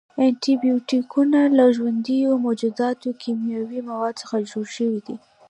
[0.25, 5.15] انټي بیوټیکونه له ژوندیو موجوداتو، کیمیاوي موادو څخه جوړ شوي دي.